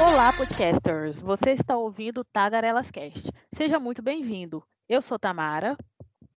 Olá, 0.00 0.32
podcasters! 0.32 1.20
Você 1.20 1.50
está 1.50 1.76
ouvindo 1.76 2.24
Tagarelas 2.24 2.90
Cast. 2.90 3.30
Seja 3.52 3.78
muito 3.78 4.00
bem-vindo. 4.00 4.62
Eu 4.88 5.02
sou 5.02 5.18
Tamara. 5.18 5.76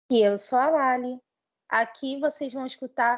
E 0.10 0.26
eu 0.26 0.36
sou 0.38 0.58
a 0.58 0.72
Lali. 0.72 1.31
Aqui 1.72 2.20
vocês 2.20 2.52
vão 2.52 2.66
escutar 2.66 3.18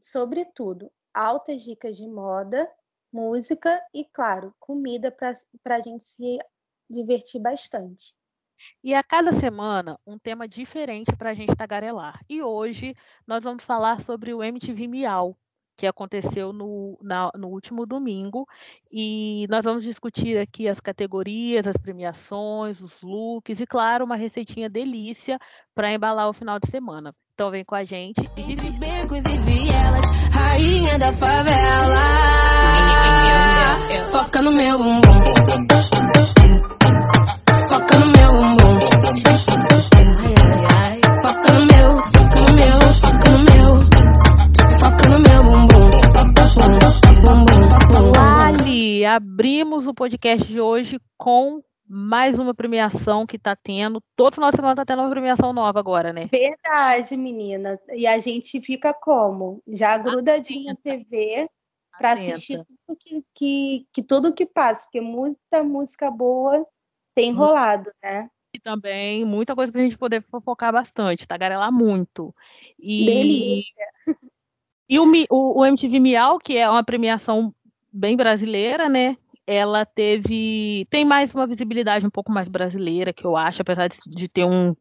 sobre 0.00 0.46
tudo, 0.46 0.90
altas 1.12 1.62
dicas 1.62 1.98
de 1.98 2.08
moda, 2.08 2.66
música 3.12 3.78
e, 3.92 4.06
claro, 4.06 4.54
comida 4.58 5.12
para 5.12 5.76
a 5.76 5.80
gente 5.80 6.02
se 6.02 6.38
divertir 6.88 7.42
bastante. 7.42 8.14
E 8.82 8.94
a 8.94 9.02
cada 9.02 9.34
semana, 9.34 10.00
um 10.06 10.18
tema 10.18 10.48
diferente 10.48 11.14
para 11.14 11.30
a 11.30 11.34
gente 11.34 11.54
tagarelar. 11.54 12.20
E 12.26 12.42
hoje 12.42 12.94
nós 13.26 13.44
vamos 13.44 13.64
falar 13.64 14.00
sobre 14.00 14.32
o 14.32 14.42
MTV 14.42 14.88
Miau, 14.88 15.36
que 15.76 15.86
aconteceu 15.86 16.54
no, 16.54 16.98
na, 17.02 17.30
no 17.34 17.48
último 17.48 17.84
domingo. 17.84 18.46
E 18.90 19.46
nós 19.50 19.62
vamos 19.62 19.84
discutir 19.84 20.38
aqui 20.38 20.68
as 20.68 20.80
categorias, 20.80 21.66
as 21.66 21.76
premiações, 21.76 22.80
os 22.80 23.00
looks 23.02 23.60
e, 23.60 23.66
claro, 23.66 24.06
uma 24.06 24.16
receitinha 24.16 24.70
delícia 24.70 25.38
para 25.74 25.92
embalar 25.92 26.30
o 26.30 26.34
final 26.34 26.58
de 26.58 26.70
semana. 26.70 27.14
Então 27.40 27.50
vem 27.50 27.64
com 27.64 27.74
a 27.74 27.82
gente 27.82 28.20
e 28.36 28.42
divirta. 28.42 28.78
becos 28.78 29.22
e 29.24 29.38
vielas, 29.38 30.04
rainha 30.30 30.98
da 30.98 31.10
favela. 31.10 32.02
Foca 34.10 34.42
no 34.42 34.52
meu 34.52 34.76
bumbum. 34.76 35.22
Foca 37.66 37.98
no 37.98 38.12
meu 38.14 38.34
bumbum. 38.34 38.78
Foca 41.22 41.52
no 41.54 41.64
meu, 41.64 41.92
foca 42.12 42.40
no 42.42 42.54
meu, 42.54 42.76
foca 43.00 43.30
no 43.30 43.38
meu. 43.48 43.68
Foca 44.78 45.08
no 45.08 45.18
meu 45.22 45.42
bumbum. 45.42 45.88
Bumbum, 47.24 48.10
Lali, 48.14 49.06
abrimos 49.06 49.86
o 49.86 49.94
podcast 49.94 50.46
de 50.46 50.60
hoje 50.60 51.00
com 51.16 51.62
mais 51.92 52.38
uma 52.38 52.54
premiação 52.54 53.26
que 53.26 53.34
está 53.34 53.56
tendo. 53.56 54.00
Todo 54.14 54.34
final 54.34 54.50
de 54.52 54.56
semana 54.56 54.74
está 54.74 54.84
tendo 54.84 55.02
uma 55.02 55.10
premiação 55.10 55.52
nova 55.52 55.80
agora, 55.80 56.12
né? 56.12 56.26
Verdade, 56.30 57.16
menina. 57.16 57.80
E 57.92 58.06
a 58.06 58.16
gente 58.18 58.60
fica 58.60 58.94
como? 58.94 59.60
Já 59.66 59.98
grudadinho 59.98 60.66
na 60.66 60.76
TV 60.76 61.50
para 61.98 62.12
assistir 62.12 62.58
tudo 62.64 62.96
que, 62.96 63.24
que, 63.34 63.86
que, 63.92 64.02
tudo 64.04 64.32
que 64.32 64.46
passa, 64.46 64.84
porque 64.84 65.00
muita 65.00 65.64
música 65.64 66.08
boa 66.12 66.64
tem 67.12 67.32
rolado, 67.32 67.90
né? 68.00 68.30
E 68.54 68.60
também 68.60 69.24
muita 69.24 69.56
coisa 69.56 69.72
para 69.72 69.80
a 69.80 69.84
gente 69.84 69.98
poder 69.98 70.22
fofocar 70.22 70.72
bastante, 70.72 71.26
tagarelar 71.26 71.72
muito. 71.72 72.32
E, 72.78 73.04
Delícia. 73.04 73.86
E 74.88 74.98
o, 75.00 75.04
o, 75.28 75.60
o 75.60 75.66
MTV 75.66 75.98
Miau, 75.98 76.38
que 76.38 76.56
é 76.56 76.70
uma 76.70 76.84
premiação 76.84 77.52
bem 77.92 78.16
brasileira, 78.16 78.88
né? 78.88 79.16
Ela 79.50 79.84
teve. 79.84 80.86
tem 80.88 81.04
mais 81.04 81.34
uma 81.34 81.44
visibilidade 81.44 82.06
um 82.06 82.10
pouco 82.10 82.30
mais 82.30 82.46
brasileira, 82.46 83.12
que 83.12 83.24
eu 83.24 83.36
acho, 83.36 83.62
apesar 83.62 83.88
de, 83.88 83.96
de 84.06 84.28
ter 84.28 84.44
um, 84.44 84.76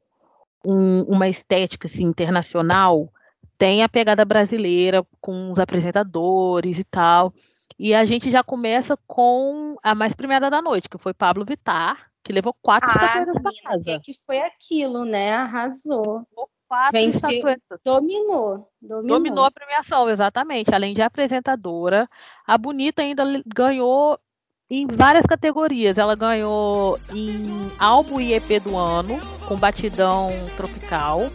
um, 0.64 1.02
uma 1.03 1.28
estética 1.28 1.88
assim, 1.88 2.03
internacional, 2.03 3.11
tem 3.58 3.81
a 3.81 3.89
pegada 3.89 4.23
brasileira 4.23 5.03
com 5.20 5.52
os 5.52 5.58
apresentadores 5.58 6.78
e 6.78 6.84
tal. 6.84 7.34
E 7.80 7.95
a 7.95 8.06
gente 8.06 8.30
já 8.30 8.44
começa 8.44 8.95
com 9.08 9.76
a 9.81 9.95
mais 9.95 10.14
premiada 10.14 10.52
da 10.52 10.61
noite, 10.61 10.88
que 10.88 10.99
foi 10.99 11.16
Pablo 11.16 11.45
Vittar, 11.45 12.11
que 12.23 12.32
levou 12.32 12.54
quatro 12.61 12.92
ah, 12.92 12.93
estatuetas 12.93 13.42
para 13.42 13.52
casa. 13.64 13.99
que 14.04 14.14
foi 14.23 14.39
aquilo, 14.39 15.04
né? 15.04 15.33
Arrasou. 15.33 16.27
Venceu, 16.93 17.42
dominou, 17.83 18.70
dominou. 18.80 19.17
Dominou 19.17 19.45
a 19.45 19.52
premiação, 19.52 20.08
exatamente. 20.08 20.72
Além 20.72 20.93
de 20.93 21.02
apresentadora, 21.02 22.08
a 22.45 22.55
Bonita 22.60 23.02
ainda 23.02 23.23
ganhou 23.48 24.20
em 24.69 24.85
várias 24.87 25.25
categorias. 25.25 25.97
Ela 25.97 26.15
ganhou 26.15 26.99
em 27.13 27.71
álbum 27.80 28.19
e 28.19 28.33
EP 28.33 28.61
do 28.63 28.77
ano, 28.77 29.19
com 29.47 29.55
batidão 29.55 30.31
tropical. 30.55 31.30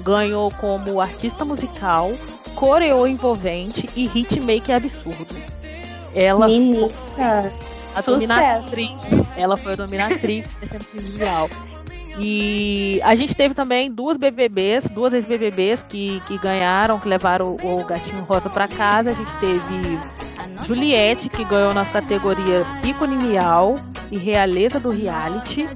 Ganhou 0.00 0.50
como 0.52 1.00
artista 1.00 1.44
musical, 1.44 2.12
coreo 2.54 3.06
envolvente 3.06 3.88
e 3.96 4.06
hitmaker 4.06 4.76
absurdo. 4.76 5.34
Ela 6.14 6.46
Menina, 6.46 6.88
a 7.94 8.00
dominatriz. 8.00 9.02
Ela 9.36 9.56
foi 9.56 9.72
a 9.72 9.76
dominatriz 9.76 10.46
desse 10.60 10.76
E 12.20 13.00
a 13.04 13.14
gente 13.14 13.34
teve 13.34 13.54
também 13.54 13.90
duas 13.90 14.16
BBBs, 14.16 14.88
duas 14.88 15.12
ex-BBBs 15.12 15.84
que, 15.84 16.20
que 16.26 16.36
ganharam, 16.38 16.98
que 16.98 17.08
levaram 17.08 17.56
o, 17.62 17.80
o 17.80 17.84
gatinho 17.84 18.22
rosa 18.22 18.50
para 18.50 18.66
casa. 18.66 19.10
A 19.10 19.14
gente 19.14 19.32
teve 19.38 20.00
Juliette, 20.64 21.28
que 21.28 21.44
ganhou 21.44 21.72
nas 21.72 21.88
categorias 21.88 22.66
ícone 22.82 23.16
Miau 23.16 23.76
e 24.10 24.18
Realeza 24.18 24.80
do 24.80 24.90
Reality. 24.90 25.68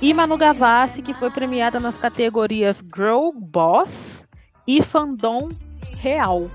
E 0.00 0.12
Manu 0.12 0.36
Gavassi, 0.36 1.02
que 1.02 1.14
foi 1.14 1.30
premiada 1.30 1.80
nas 1.80 1.96
categorias 1.96 2.78
Girl 2.94 3.30
Boss 3.34 4.22
e 4.66 4.82
Fandom 4.82 5.48
Real. 5.96 6.50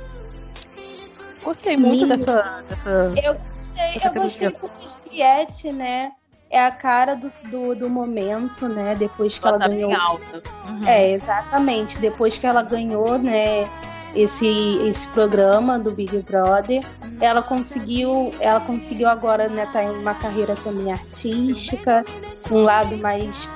Gostei 1.44 1.76
muito 1.76 2.06
dessa, 2.06 2.64
dessa, 2.70 2.90
Eu 3.22 3.36
gostei, 3.52 4.00
eu 4.02 4.14
gostei 4.14 4.50
porque 4.52 4.86
Juliette, 4.88 5.74
né? 5.74 6.14
É 6.54 6.66
a 6.66 6.72
cara 6.72 7.16
do, 7.16 7.28
do, 7.50 7.76
do 7.76 7.90
momento, 7.90 8.68
né? 8.68 8.94
Depois 8.96 9.40
que 9.40 9.48
ela, 9.48 9.58
ela 9.58 9.66
tá 9.66 9.70
ganhou. 9.70 9.92
Uhum. 9.92 10.88
É, 10.88 11.12
exatamente. 11.12 11.98
Depois 12.00 12.38
que 12.38 12.46
ela 12.46 12.62
ganhou, 12.62 13.18
né? 13.18 13.68
esse, 14.16 14.78
esse 14.86 15.08
programa 15.10 15.80
do 15.80 15.92
Big 15.92 16.18
Brother. 16.20 16.84
Ela 17.20 17.42
conseguiu, 17.42 18.32
ela 18.40 18.60
conseguiu 18.62 19.08
agora 19.08 19.48
né, 19.48 19.68
tá 19.72 19.84
em 19.84 19.90
uma 19.90 20.16
carreira 20.16 20.56
também 20.56 20.92
artística, 20.92 22.06
um 22.52 22.62
lado 22.62 22.98
mais 22.98 23.50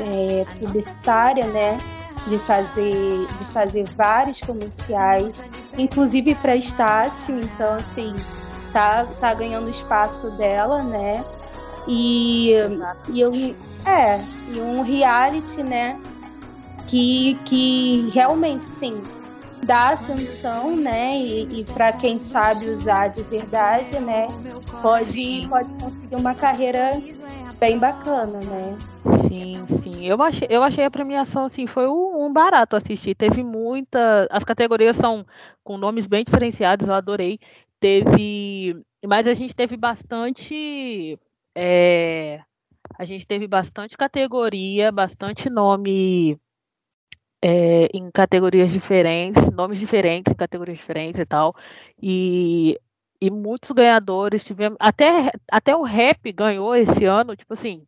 é, 0.00 0.44
publicitária, 0.58 1.46
né? 1.46 1.76
De 2.26 2.38
fazer, 2.38 3.26
de 3.38 3.44
fazer 3.46 3.88
vários 3.96 4.40
comerciais, 4.42 5.42
inclusive 5.78 6.34
para 6.34 6.54
Estácio, 6.54 7.40
então 7.40 7.74
assim, 7.74 8.14
tá, 8.74 9.06
tá 9.18 9.32
ganhando 9.32 9.70
espaço 9.70 10.30
dela, 10.32 10.82
né? 10.82 11.24
E, 11.88 12.48
e 13.08 13.20
eu, 13.20 13.32
é, 13.86 14.20
e 14.52 14.60
um 14.60 14.82
reality, 14.82 15.62
né? 15.62 16.00
Que, 16.86 17.38
que 17.44 18.10
realmente, 18.12 18.66
assim, 18.66 19.00
dá 19.64 19.90
ascensão, 19.90 20.76
né? 20.76 21.16
E, 21.16 21.60
e 21.60 21.64
para 21.64 21.92
quem 21.92 22.18
sabe 22.18 22.68
usar 22.68 23.08
de 23.08 23.22
verdade, 23.22 23.98
né? 24.00 24.28
Pode, 24.82 25.46
pode 25.48 25.72
conseguir 25.74 26.16
uma 26.16 26.34
carreira 26.34 27.00
bem 27.58 27.78
bacana, 27.78 28.40
né? 28.40 28.78
Sim, 29.28 29.66
sim. 29.66 30.06
Eu 30.06 30.20
achei, 30.22 30.48
eu 30.50 30.62
achei 30.62 30.84
a 30.84 30.90
premiação 30.90 31.44
assim, 31.44 31.66
foi 31.66 31.86
um 31.86 32.32
barato 32.32 32.76
assistir. 32.76 33.14
Teve 33.14 33.42
muita. 33.42 34.26
As 34.30 34.42
categorias 34.42 34.96
são 34.96 35.24
com 35.62 35.76
nomes 35.76 36.06
bem 36.06 36.24
diferenciados, 36.24 36.88
eu 36.88 36.94
adorei. 36.94 37.38
Teve. 37.78 38.82
Mas 39.06 39.26
a 39.26 39.34
gente 39.34 39.54
teve 39.54 39.76
bastante. 39.76 41.18
É... 41.54 42.42
A 42.98 43.04
gente 43.04 43.26
teve 43.26 43.46
bastante 43.46 43.96
categoria, 43.96 44.92
bastante 44.92 45.48
nome 45.48 46.38
é, 47.42 47.86
em 47.94 48.10
categorias 48.10 48.70
diferentes, 48.72 49.50
nomes 49.50 49.78
diferentes, 49.78 50.32
em 50.32 50.36
categorias 50.36 50.78
diferentes 50.78 51.18
e 51.18 51.24
tal. 51.24 51.54
E, 52.00 52.78
e 53.20 53.30
muitos 53.30 53.70
ganhadores 53.70 54.44
tivemos. 54.44 54.76
Até, 54.80 55.30
até 55.50 55.74
o 55.74 55.82
rap 55.82 56.30
ganhou 56.32 56.74
esse 56.74 57.04
ano, 57.04 57.36
tipo 57.36 57.54
assim, 57.54 57.86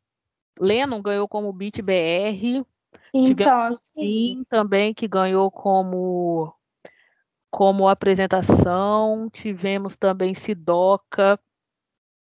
Lennon 0.58 1.02
ganhou 1.02 1.28
como 1.28 1.52
Beat 1.52 1.82
BR. 1.82 2.64
Então, 3.14 3.78
sim. 3.80 4.44
também 4.48 4.94
que 4.94 5.06
ganhou 5.06 5.50
como 5.50 6.54
como 7.50 7.86
apresentação. 7.86 9.28
Tivemos 9.30 9.96
também 9.96 10.32
Sidoca, 10.32 11.38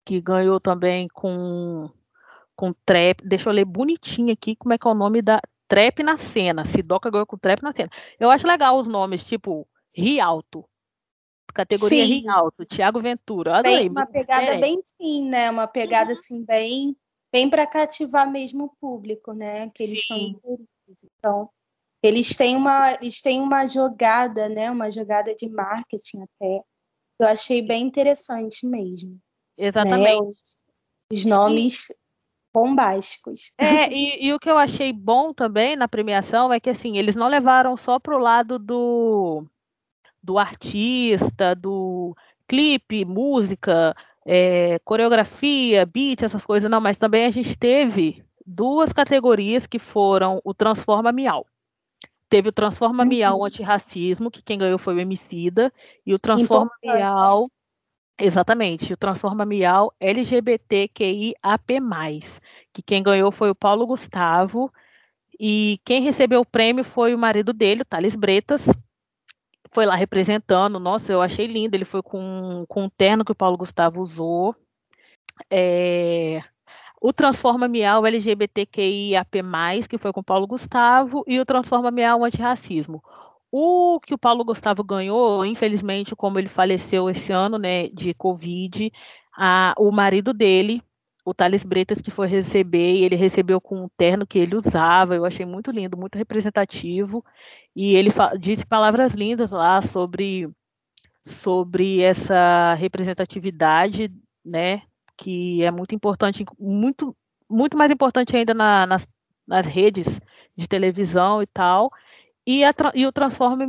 que 0.05 0.21
ganhou 0.21 0.61
também 0.61 1.09
com 1.09 1.91
com 2.55 2.73
trap. 2.85 3.23
Deixa 3.25 3.49
eu 3.49 3.53
ler 3.53 3.65
bonitinho 3.65 4.33
aqui 4.33 4.55
como 4.55 4.75
é 4.75 4.79
que 4.79 4.87
é 4.87 4.91
o 4.91 4.95
nome 4.95 5.23
da 5.23 5.41
Trap 5.67 6.03
na 6.03 6.17
cena. 6.17 6.65
Sidoca 6.65 7.11
ganhou 7.11 7.27
com 7.27 7.39
Trap 7.39 7.63
na 7.63 7.73
cena. 7.73 7.91
Eu 8.21 8.31
acho 8.31 8.47
legal 8.47 8.79
os 8.79 8.87
nomes, 8.87 9.25
tipo 9.25 9.67
Rialto. 9.95 10.69
Categoria 11.55 12.03
sim. 12.03 12.21
Rialto, 12.21 12.65
Thiago 12.65 13.01
Ventura. 13.01 13.59
Adorei, 13.59 13.81
bem, 13.81 13.91
uma 13.91 14.07
pegada 14.07 14.59
bem 14.59 14.81
sim, 14.83 15.29
né? 15.29 15.51
Uma 15.51 15.67
pegada 15.67 16.13
uhum. 16.13 16.17
assim 16.17 16.45
bem 16.45 16.97
bem 17.33 17.49
para 17.49 17.67
cativar 17.67 18.31
mesmo 18.31 18.65
o 18.65 18.77
público, 18.79 19.33
né? 19.33 19.71
Que 19.71 19.83
eles 19.83 20.01
estão 20.01 20.69
Então, 21.19 21.51
Eles 22.03 22.37
têm 22.37 22.55
uma, 22.55 22.93
eles 22.95 23.23
têm 23.23 23.41
uma 23.41 23.67
jogada, 23.67 24.49
né? 24.49 24.71
Uma 24.71 24.91
jogada 24.91 25.35
de 25.35 25.49
marketing 25.49 26.23
até. 26.23 26.63
Eu 27.19 27.27
achei 27.27 27.63
bem 27.63 27.85
interessante 27.85 28.67
mesmo. 28.67 29.19
Exatamente. 29.57 30.11
Né? 30.11 30.33
Os, 31.11 31.25
nomes 31.25 31.91
e, 31.91 31.95
bombásticos. 32.53 33.53
É, 33.59 33.93
e, 33.93 34.27
e, 34.27 34.33
o 34.33 34.39
que 34.39 34.51
eu 34.51 34.57
achei 34.57 34.93
bom 34.93 35.33
também 35.33 35.77
na 35.77 35.89
premiação 35.89 36.53
é 36.53 36.59
que 36.59 36.71
assim, 36.71 36.99
eles 36.99 37.15
não 37.15 37.29
levaram 37.29 37.77
só 37.77 37.99
para 37.99 38.17
o 38.17 38.21
lado 38.21 38.59
do, 38.59 39.45
do 40.23 40.39
artista, 40.39 41.55
do 41.55 42.17
clipe, 42.47 43.05
música, 43.05 43.95
é, 44.25 44.79
coreografia, 44.81 45.87
beat, 45.87 46.23
essas 46.23 46.45
coisas, 46.45 46.71
não, 46.71 46.81
mas 46.81 46.99
também 46.99 47.25
a 47.27 47.31
gente 47.31 47.57
teve 47.57 48.25
duas 48.45 48.93
categorias 48.93 49.67
que 49.67 49.79
foram 49.79 50.41
o 50.45 50.55
Transforma 50.55 51.13
Miau. 51.13 51.47
Teve 52.29 52.49
o 52.49 52.53
Transforma 52.53 53.05
Miau 53.05 53.39
uhum. 53.39 53.45
Antirracismo, 53.45 54.31
que 54.31 54.43
quem 54.43 54.59
ganhou 54.59 54.79
foi 54.79 54.95
o 54.95 55.01
Emicida, 55.01 55.73
e 56.07 56.15
o 56.15 56.19
Transforma 56.19 56.71
Importante. 56.83 57.03
Miau. 57.03 57.51
Exatamente, 58.19 58.93
o 58.93 58.97
Transforma 58.97 59.45
Miau 59.45 59.93
LGBTQIAP+, 59.99 61.81
que 62.73 62.83
quem 62.83 63.03
ganhou 63.03 63.33
foi 63.33 63.51
o 63.51 63.55
Paulo 63.55 63.87
Gustavo, 63.87 64.73
e 65.41 65.81
quem 65.85 66.03
recebeu 66.03 66.41
o 66.41 66.47
prêmio 66.47 66.85
foi 66.85 67.15
o 67.15 67.19
marido 67.19 67.53
dele, 67.53 67.83
o 67.83 67.85
Thales 67.85 68.15
Bretas, 68.15 68.67
foi 69.73 69.87
lá 69.87 69.95
representando, 69.95 70.79
nossa, 70.79 71.13
eu 71.13 71.23
achei 71.23 71.47
lindo, 71.47 71.75
ele 71.75 71.85
foi 71.85 72.03
com, 72.03 72.65
com 72.69 72.85
o 72.85 72.91
terno 72.91 73.25
que 73.25 73.33
o 73.33 73.37
Paulo 73.37 73.57
Gustavo 73.57 74.01
usou, 74.01 74.55
é, 75.51 76.41
o 77.01 77.13
Transforma 77.13 77.67
Miau 77.67 78.07
LGBTQIAP+, 78.07 79.39
que 79.89 79.99
foi 79.99 80.13
com 80.13 80.21
o 80.21 80.25
Paulo 80.25 80.47
Gustavo, 80.47 81.25
e 81.27 81.41
o 81.41 81.47
Transforma 81.47 81.91
Miau 81.91 82.25
Antirracismo. 82.25 83.03
O 83.55 84.01
que 84.01 84.15
o 84.15 84.19
Paulo 84.19 84.43
Gustavo 84.45 84.83
ganhou, 84.83 85.45
infelizmente, 85.45 86.17
como 86.17 86.39
ele 86.39 86.49
faleceu 86.49 87.11
esse 87.11 87.33
ano, 87.33 87.59
né, 87.59 87.89
de 87.89 88.15
Covid, 88.15 88.91
a, 89.37 89.75
o 89.77 89.93
marido 89.93 90.33
dele, 90.33 90.83
o 91.23 91.35
Thales 91.35 91.63
Bretas, 91.63 92.01
que 92.01 92.11
foi 92.11 92.27
receber, 92.27 92.95
e 92.95 93.05
ele 93.05 93.15
recebeu 93.15 93.61
com 93.61 93.85
o 93.85 93.91
terno 93.95 94.27
que 94.27 94.39
ele 94.39 94.57
usava, 94.57 95.15
eu 95.15 95.27
achei 95.27 95.45
muito 95.45 95.71
lindo, 95.71 95.99
muito 95.99 96.17
representativo, 96.17 97.23
e 97.77 97.95
ele 97.95 98.09
disse 98.41 98.65
palavras 98.65 99.13
lindas 99.13 99.51
lá 99.51 99.83
sobre, 99.83 100.51
sobre 101.27 102.01
essa 102.01 102.73
representatividade, 102.73 104.11
né, 104.43 104.81
que 105.15 105.63
é 105.63 105.71
muito 105.71 105.95
importante, 105.95 106.43
muito, 106.59 107.15
muito 107.51 107.77
mais 107.77 107.91
importante 107.91 108.35
ainda 108.35 108.55
na, 108.55 108.87
nas, 108.87 109.07
nas 109.47 109.67
redes 109.67 110.19
de 110.57 110.67
televisão 110.67 111.43
e 111.43 111.47
tal. 111.47 111.91
E, 112.45 112.65
a, 112.65 112.75
e 112.93 113.07
o 113.07 113.13
Transforma 113.13 113.65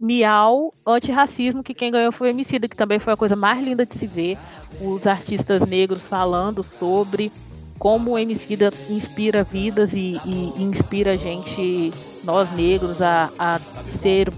Miau 0.00 0.74
Antirracismo, 0.84 1.62
que 1.62 1.72
quem 1.72 1.92
ganhou 1.92 2.10
foi 2.10 2.28
o 2.28 2.30
Emicida, 2.30 2.66
que 2.66 2.76
também 2.76 2.98
foi 2.98 3.12
a 3.12 3.16
coisa 3.16 3.36
mais 3.36 3.62
linda 3.62 3.86
de 3.86 3.96
se 3.96 4.08
ver. 4.08 4.36
Os 4.80 5.06
artistas 5.06 5.64
negros 5.64 6.02
falando 6.02 6.64
sobre 6.64 7.30
como 7.78 8.12
o 8.12 8.18
Emicida 8.18 8.72
inspira 8.90 9.44
vidas 9.44 9.92
e, 9.92 10.20
e, 10.24 10.52
e 10.56 10.64
inspira 10.64 11.12
a 11.12 11.16
gente, 11.16 11.92
nós 12.24 12.50
negros, 12.50 13.00
a, 13.00 13.30
a 13.38 13.60
ser 14.00 14.32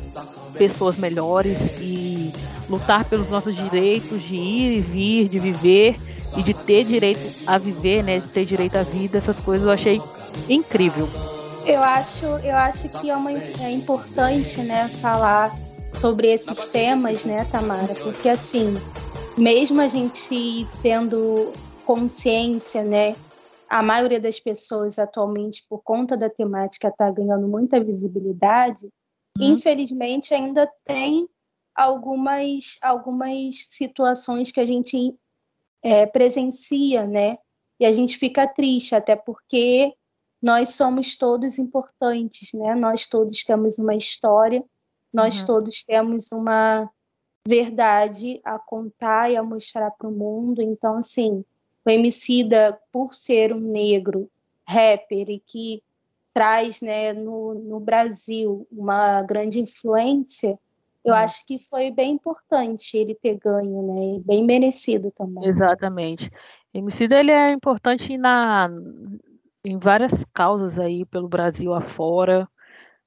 pessoas 0.58 0.98
melhores 0.98 1.58
e 1.80 2.34
lutar 2.68 3.06
pelos 3.06 3.30
nossos 3.30 3.56
direitos 3.56 4.22
de 4.22 4.36
ir 4.36 4.76
e 4.76 4.80
vir, 4.80 5.28
de 5.30 5.38
viver 5.38 5.96
e 6.36 6.42
de 6.42 6.52
ter 6.52 6.84
direito 6.84 7.34
a 7.46 7.56
viver, 7.56 8.04
né, 8.04 8.18
de 8.18 8.28
ter 8.28 8.44
direito 8.44 8.76
à 8.76 8.82
vida, 8.82 9.16
essas 9.16 9.40
coisas 9.40 9.66
eu 9.66 9.72
achei 9.72 10.02
incrível. 10.50 11.08
Eu 11.70 11.84
acho, 11.84 12.26
eu 12.26 12.56
acho 12.56 12.88
que 12.88 13.10
é, 13.10 13.16
uma, 13.16 13.30
é 13.30 13.70
importante, 13.70 14.60
né, 14.60 14.88
falar 14.88 15.54
sobre 15.94 16.26
esses 16.26 16.66
temas, 16.66 17.24
né, 17.24 17.44
Tamara, 17.44 17.94
porque 17.94 18.28
assim, 18.28 18.74
mesmo 19.38 19.80
a 19.80 19.86
gente 19.86 20.66
tendo 20.82 21.52
consciência, 21.86 22.82
né, 22.82 23.14
a 23.68 23.84
maioria 23.84 24.18
das 24.18 24.40
pessoas 24.40 24.98
atualmente, 24.98 25.64
por 25.68 25.80
conta 25.84 26.16
da 26.16 26.28
temática, 26.28 26.88
está 26.88 27.08
ganhando 27.08 27.46
muita 27.46 27.78
visibilidade, 27.78 28.86
uhum. 29.38 29.52
infelizmente 29.52 30.34
ainda 30.34 30.68
tem 30.84 31.28
algumas, 31.72 32.78
algumas 32.82 33.68
situações 33.68 34.50
que 34.50 34.58
a 34.58 34.66
gente 34.66 35.14
é, 35.84 36.04
presencia, 36.04 37.06
né? 37.06 37.38
E 37.78 37.86
a 37.86 37.92
gente 37.92 38.18
fica 38.18 38.44
triste, 38.44 38.96
até 38.96 39.14
porque 39.14 39.94
nós 40.42 40.70
somos 40.70 41.16
todos 41.16 41.58
importantes, 41.58 42.52
né? 42.52 42.74
Nós 42.74 43.06
todos 43.06 43.44
temos 43.44 43.78
uma 43.78 43.94
história, 43.94 44.64
nós 45.12 45.40
uhum. 45.40 45.46
todos 45.46 45.84
temos 45.84 46.32
uma 46.32 46.88
verdade 47.46 48.40
a 48.44 48.58
contar 48.58 49.30
e 49.30 49.36
a 49.36 49.42
mostrar 49.42 49.90
para 49.90 50.08
o 50.08 50.12
mundo. 50.12 50.62
Então, 50.62 50.96
assim, 50.96 51.44
o 51.84 51.90
Emicida, 51.90 52.78
por 52.92 53.12
ser 53.12 53.52
um 53.52 53.60
negro 53.60 54.30
rapper 54.66 55.28
e 55.28 55.40
que 55.40 55.82
traz 56.32 56.80
né, 56.80 57.12
no, 57.12 57.54
no 57.54 57.80
Brasil 57.80 58.66
uma 58.70 59.20
grande 59.22 59.60
influência, 59.60 60.58
eu 61.04 61.12
hum. 61.12 61.16
acho 61.16 61.46
que 61.46 61.58
foi 61.68 61.90
bem 61.90 62.12
importante 62.12 62.96
ele 62.96 63.14
ter 63.14 63.36
ganho, 63.36 63.94
né? 63.94 64.16
E 64.16 64.20
bem 64.20 64.44
merecido 64.44 65.10
também. 65.10 65.46
Exatamente. 65.48 66.30
Emicida 66.72 67.18
ele 67.18 67.32
é 67.32 67.52
importante 67.52 68.16
na, 68.16 68.70
em 69.64 69.78
várias 69.78 70.24
causas 70.32 70.78
aí 70.78 71.04
pelo 71.04 71.28
Brasil 71.28 71.74
afora, 71.74 72.48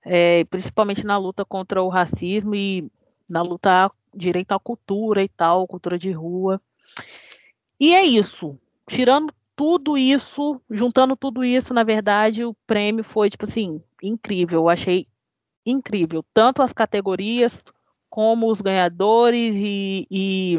é, 0.06 0.44
principalmente 0.46 1.06
na 1.06 1.18
luta 1.18 1.46
contra 1.46 1.82
o 1.82 1.90
racismo 1.90 2.54
e 2.56 2.90
na 3.30 3.42
luta 3.42 3.92
direito 4.14 4.52
à 4.52 4.60
cultura 4.60 5.24
e 5.24 5.30
tal, 5.30 5.68
cultura 5.68 5.98
de 5.98 6.12
rua. 6.12 6.62
E 7.80 7.94
é 7.94 8.04
isso. 8.04 8.58
Tirando 8.88 9.34
tudo 9.56 9.98
isso, 9.98 10.62
juntando 10.70 11.16
tudo 11.16 11.44
isso, 11.44 11.74
na 11.74 11.84
verdade, 11.84 12.44
o 12.44 12.54
prêmio 12.68 13.04
foi, 13.04 13.30
tipo 13.30 13.46
assim, 13.46 13.82
incrível. 14.02 14.62
Eu 14.62 14.70
achei 14.70 15.08
incrível. 15.66 16.24
Tanto 16.34 16.62
as 16.62 16.74
categorias 16.74 17.64
como 18.10 18.52
os 18.52 18.62
ganhadores 18.62 19.56
e, 19.56 20.08
e 20.10 20.58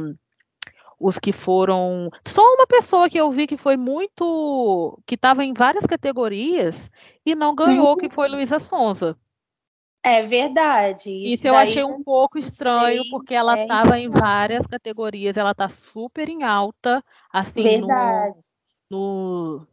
os 1.04 1.18
que 1.18 1.32
foram. 1.32 2.10
Só 2.26 2.40
uma 2.40 2.66
pessoa 2.66 3.10
que 3.10 3.18
eu 3.20 3.30
vi 3.30 3.46
que 3.46 3.58
foi 3.58 3.76
muito. 3.76 4.98
que 5.06 5.16
estava 5.16 5.44
em 5.44 5.52
várias 5.52 5.84
categorias 5.84 6.90
e 7.26 7.34
não 7.34 7.54
ganhou, 7.54 7.90
uhum. 7.90 7.96
que 7.96 8.08
foi 8.08 8.26
Luísa 8.26 8.58
Sonza. 8.58 9.14
É 10.02 10.22
verdade. 10.22 11.10
Isso, 11.10 11.34
isso 11.34 11.48
eu 11.48 11.54
achei 11.54 11.84
um 11.84 12.02
pouco 12.02 12.38
estranho, 12.38 13.02
sei, 13.02 13.10
porque 13.10 13.34
ela 13.34 13.62
estava 13.62 13.98
é 13.98 14.02
em 14.02 14.08
várias 14.08 14.66
categorias, 14.66 15.36
ela 15.36 15.52
está 15.52 15.68
super 15.68 16.28
em 16.28 16.42
alta, 16.42 17.04
assim, 17.30 17.62
verdade. 17.62 18.38
No, 18.90 19.58
no, 19.58 19.68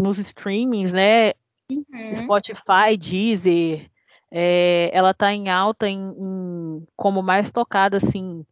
nos 0.00 0.18
streamings, 0.18 0.92
né? 0.92 1.32
Uhum. 1.70 2.16
Spotify, 2.16 2.96
Deezer, 2.96 3.90
é, 4.30 4.90
ela 4.92 5.10
está 5.10 5.32
em 5.32 5.48
alta 5.48 5.88
em, 5.88 6.14
em, 6.18 6.86
como 6.96 7.22
mais 7.22 7.50
tocada, 7.50 7.96
assim. 7.96 8.44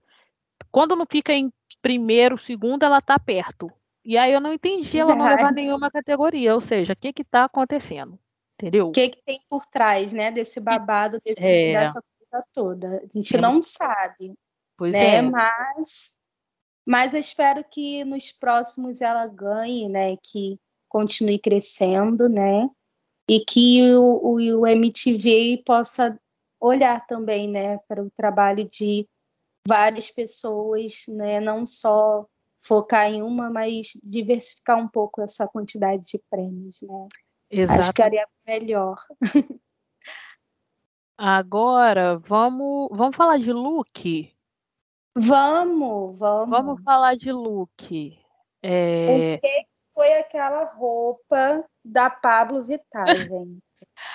Quando 0.71 0.97
não 0.97 1.07
fica 1.09 1.33
em 1.33 1.53
primeiro, 1.85 2.39
segundo, 2.39 2.83
ela 2.83 2.99
está 2.99 3.19
perto. 3.19 3.71
E 4.03 4.17
aí 4.17 4.33
eu 4.33 4.41
não 4.41 4.55
entendi 4.55 4.99
ela 4.99 5.15
não 5.15 5.27
levar 5.27 5.53
nenhuma 5.53 5.91
categoria, 5.91 6.55
ou 6.55 6.61
seja, 6.61 6.95
o 6.95 6.97
que 6.97 7.13
está 7.21 7.45
acontecendo? 7.45 8.19
Entendeu? 8.59 8.89
O 8.89 8.93
que, 8.93 9.11
que 9.11 9.23
tem 9.23 9.39
por 9.49 9.67
trás, 9.67 10.13
né, 10.15 10.31
desse 10.31 10.61
babado, 10.61 11.19
desse, 11.23 11.47
é. 11.47 11.73
dessa 11.73 12.03
coisa 12.19 12.45
toda? 12.55 13.03
A 13.05 13.19
gente 13.19 13.37
é. 13.37 13.41
não 13.41 13.63
sabe. 13.63 14.33
Pois 14.79 14.93
né? 14.95 15.17
é. 15.17 15.23
Mas, 15.23 16.17
mas 16.87 17.13
eu 17.13 17.21
espero 17.21 17.63
que 17.63 18.03
nos 18.05 18.33
próximos 18.33 19.03
ela 19.03 19.27
ganhe, 19.27 19.87
né? 19.87 20.17
Que 20.23 20.59
continue 20.89 21.39
crescendo, 21.39 22.29
né? 22.29 22.69
e 23.29 23.41
que 23.41 23.95
o, 23.95 24.17
o, 24.23 24.61
o 24.61 24.67
MTV 24.67 25.63
possa 25.65 26.19
olhar 26.61 27.07
também 27.07 27.49
né, 27.49 27.79
para 27.89 28.03
o 28.03 28.11
trabalho 28.11 28.69
de 28.69 29.07
várias 29.67 30.11
pessoas, 30.11 31.05
né, 31.09 31.41
não 31.41 31.67
só 31.67 32.27
focar 32.63 33.07
em 33.07 33.23
uma, 33.23 33.51
mas 33.51 33.93
diversificar 34.03 34.79
um 34.79 34.89
pouco 34.89 35.21
essa 35.21 35.47
quantidade 35.47 36.03
de 36.03 36.19
prêmios. 36.31 36.81
Né? 36.83 37.09
Exato. 37.51 37.81
Acho 37.81 37.93
que 37.93 38.03
seria 38.03 38.27
melhor. 38.47 38.97
Agora, 41.17 42.19
vamos, 42.19 42.89
vamos 42.91 43.15
falar 43.15 43.39
de 43.39 43.53
look? 43.53 44.35
Vamos, 45.15 46.19
vamos. 46.19 46.51
Vamos 46.51 46.83
falar 46.83 47.15
de 47.17 47.31
look. 47.31 48.19
É... 48.61 49.37
O 49.37 49.41
que 49.41 49.67
foi 49.95 50.13
aquela 50.19 50.65
roupa 50.65 51.65
da 51.85 52.11
Pablo 52.11 52.65
Vittar, 52.65 53.07
gente. 53.15 53.63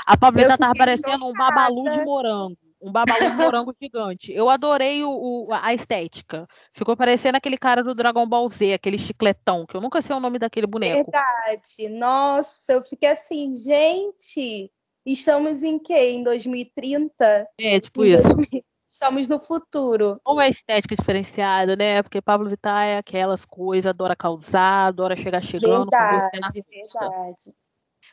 A 0.06 0.18
Pablo 0.18 0.41
Vittar 0.41 0.58
tava 0.58 0.74
parecendo 0.74 1.25
um 1.25 1.34
babalu 1.34 1.84
de 1.84 2.03
morango. 2.03 2.68
Um 2.81 2.91
babalu 2.91 3.31
de 3.31 3.36
morango 3.36 3.75
gigante. 3.81 4.31
Eu 4.31 4.50
adorei 4.50 5.03
o, 5.03 5.09
o, 5.09 5.48
a 5.51 5.74
estética. 5.74 6.48
Ficou 6.74 6.95
parecendo 6.95 7.38
aquele 7.38 7.57
cara 7.57 7.83
do 7.83 7.93
Dragon 7.93 8.25
Ball 8.25 8.50
Z, 8.50 8.74
aquele 8.74 8.98
chicletão, 8.98 9.65
que 9.65 9.75
eu 9.75 9.81
nunca 9.81 10.01
sei 10.01 10.15
o 10.15 10.19
nome 10.19 10.39
daquele 10.39 10.67
boneco. 10.67 11.12
Verdade. 11.12 11.89
Nossa, 11.89 12.74
eu 12.74 12.81
fiquei 12.81 13.09
assim, 13.09 13.53
gente, 13.53 14.71
estamos 15.05 15.62
em 15.62 15.77
quê? 15.77 16.12
Em 16.12 16.24
2030? 16.24 17.48
É, 17.59 17.79
tipo 17.79 18.05
em 18.05 18.13
isso. 18.13 18.36
2000... 18.36 18.63
Estamos 18.89 19.27
no 19.27 19.39
futuro. 19.39 20.19
Uma 20.25 20.48
estética 20.48 20.95
diferenciada, 20.95 21.75
né? 21.75 22.01
Porque 22.01 22.19
Pablo 22.19 22.50
Vittar 22.50 22.86
é 22.86 22.98
aquelas 22.98 23.45
coisas, 23.45 23.88
adora 23.88 24.15
causar, 24.15 24.88
adora 24.88 25.15
chegar 25.15 25.41
chegando. 25.41 25.91
Verdade, 25.91 26.63
verdade. 26.67 27.53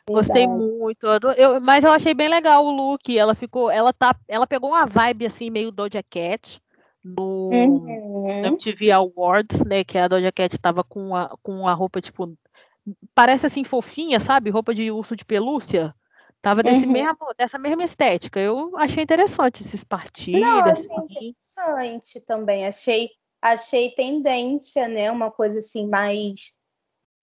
Gostei 0.09 0.47
Verdade. 0.47 0.71
muito, 0.71 1.05
eu, 1.35 1.59
mas 1.59 1.83
eu 1.83 1.91
achei 1.91 2.13
bem 2.13 2.29
legal 2.29 2.65
o 2.65 2.71
look. 2.71 3.17
Ela 3.17 3.35
ficou, 3.35 3.69
ela 3.69 3.91
tá, 3.91 4.15
ela 4.27 4.47
pegou 4.47 4.69
uma 4.69 4.85
vibe 4.85 5.25
assim 5.25 5.49
meio 5.49 5.71
Doja 5.71 6.01
Cat 6.01 6.61
no, 7.03 7.49
uhum. 7.53 8.45
MTV 8.45 8.91
Awards, 8.91 9.65
né? 9.65 9.83
Que 9.83 9.97
a 9.97 10.07
Doja 10.07 10.31
Cat 10.31 10.57
tava 10.59 10.83
com 10.83 11.15
a, 11.15 11.35
com 11.43 11.67
a 11.67 11.73
roupa 11.73 11.99
tipo 11.99 12.37
parece 13.13 13.45
assim 13.45 13.63
fofinha, 13.63 14.19
sabe? 14.19 14.49
Roupa 14.49 14.73
de 14.73 14.91
urso 14.91 15.15
de 15.15 15.25
pelúcia. 15.25 15.93
Tava 16.41 16.63
desse 16.63 16.85
uhum. 16.85 16.91
mesmo, 16.91 17.33
dessa 17.37 17.57
mesma 17.57 17.83
estética. 17.83 18.39
Eu 18.39 18.77
achei 18.77 19.03
interessante 19.03 19.63
esses 19.63 19.83
partilhos. 19.83 20.41
Não, 20.41 20.59
achei 20.59 20.83
assim. 20.83 21.03
interessante 21.03 22.25
também. 22.25 22.65
Achei, 22.65 23.09
achei 23.41 23.91
tendência, 23.91 24.87
né? 24.87 25.11
Uma 25.11 25.31
coisa 25.31 25.59
assim 25.59 25.87
mais. 25.89 26.55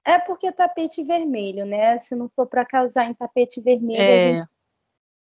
É 0.04 0.18
porque 0.18 0.52
tapete 0.52 1.02
vermelho, 1.02 1.64
né? 1.64 1.98
Se 1.98 2.14
não 2.14 2.28
for 2.34 2.46
para 2.46 2.64
casar 2.64 3.10
em 3.10 3.14
tapete 3.14 3.60
vermelho, 3.60 4.00
é. 4.00 4.16
a 4.16 4.20
gente, 4.20 4.46